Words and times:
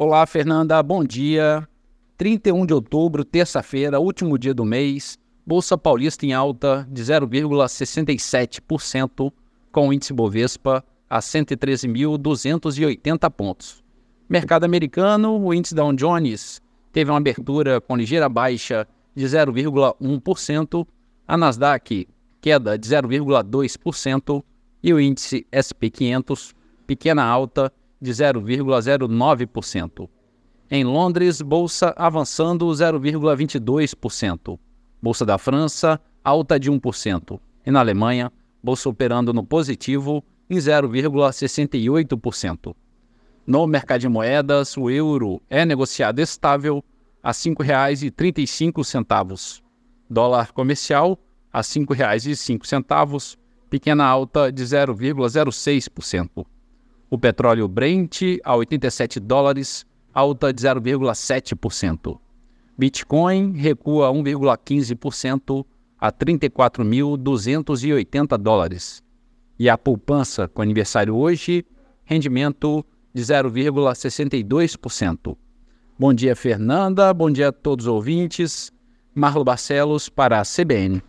Olá, 0.00 0.24
Fernanda, 0.26 0.80
bom 0.80 1.02
dia. 1.02 1.68
31 2.16 2.66
de 2.66 2.72
outubro, 2.72 3.24
terça-feira, 3.24 3.98
último 3.98 4.38
dia 4.38 4.54
do 4.54 4.64
mês. 4.64 5.18
Bolsa 5.44 5.76
Paulista 5.76 6.24
em 6.24 6.32
alta 6.32 6.86
de 6.88 7.02
0,67%, 7.02 9.32
com 9.72 9.88
o 9.88 9.92
índice 9.92 10.12
Bovespa 10.12 10.84
a 11.10 11.18
113.280 11.18 13.28
pontos. 13.28 13.82
Mercado 14.28 14.62
americano, 14.62 15.36
o 15.36 15.52
índice 15.52 15.74
Dow 15.74 15.92
Jones 15.92 16.62
teve 16.92 17.10
uma 17.10 17.18
abertura 17.18 17.80
com 17.80 17.96
ligeira 17.96 18.28
baixa 18.28 18.86
de 19.16 19.24
0,1%, 19.24 20.86
a 21.26 21.36
Nasdaq 21.36 22.06
queda 22.40 22.78
de 22.78 22.88
0,2% 22.88 24.44
e 24.80 24.94
o 24.94 25.00
índice 25.00 25.44
SP 25.50 25.90
500 25.90 26.54
pequena 26.86 27.24
alta 27.24 27.72
de 28.00 28.12
0,09%. 28.12 30.08
Em 30.70 30.84
Londres, 30.84 31.40
bolsa 31.40 31.94
avançando 31.96 32.66
0,22%. 32.66 34.58
Bolsa 35.00 35.24
da 35.24 35.38
França, 35.38 35.98
alta 36.22 36.60
de 36.60 36.70
1%. 36.70 37.40
E 37.64 37.70
na 37.70 37.80
Alemanha, 37.80 38.30
bolsa 38.62 38.86
operando 38.88 39.32
no 39.32 39.42
positivo 39.44 40.22
em 40.48 40.56
0,68%. 40.56 42.74
No 43.46 43.66
mercado 43.66 44.00
de 44.02 44.08
moedas, 44.08 44.76
o 44.76 44.90
euro 44.90 45.40
é 45.48 45.64
negociado 45.64 46.18
estável 46.18 46.84
a 47.22 47.30
R$ 47.30 47.34
5,35. 47.34 49.62
Dólar 50.10 50.52
comercial 50.52 51.18
a 51.52 51.58
R$ 51.58 51.64
5,05, 51.64 53.36
pequena 53.70 54.04
alta 54.04 54.52
de 54.52 54.62
0,06%. 54.62 56.44
O 57.10 57.18
petróleo 57.18 57.66
Brent 57.66 58.20
a 58.44 58.54
87 58.54 59.18
dólares, 59.18 59.86
alta 60.12 60.52
de 60.52 60.62
0,7%. 60.62 62.18
Bitcoin 62.76 63.52
recua 63.52 64.10
1,15% 64.10 65.64
a 65.98 66.12
34.280 66.12 68.36
dólares. 68.36 69.02
E 69.58 69.66
a 69.68 69.78
poupança 69.78 70.46
com 70.46 70.62
aniversário 70.62 71.16
hoje, 71.16 71.66
rendimento 72.04 72.86
de 73.12 73.22
0,62%. 73.22 75.36
Bom 75.98 76.14
dia, 76.14 76.36
Fernanda. 76.36 77.12
Bom 77.12 77.28
dia 77.30 77.48
a 77.48 77.52
todos 77.52 77.86
os 77.86 77.92
ouvintes. 77.92 78.72
Marlo 79.14 79.42
Barcelos 79.42 80.08
para 80.08 80.40
a 80.40 80.44
CBN. 80.44 81.02